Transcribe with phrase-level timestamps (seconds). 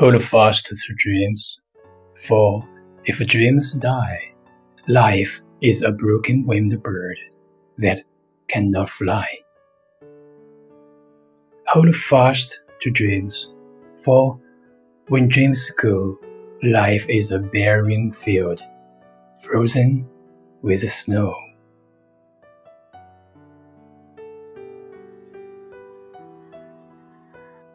[0.00, 1.60] Hold fast to dreams,
[2.26, 2.66] for
[3.04, 4.32] if dreams die,
[4.88, 7.18] life is a broken winged bird
[7.76, 8.02] that
[8.48, 9.28] cannot fly.
[11.66, 13.52] Hold fast to dreams,
[14.02, 14.40] for
[15.08, 16.18] when dreams go,
[16.62, 18.62] life is a barren field,
[19.42, 20.08] frozen
[20.62, 21.36] with snow.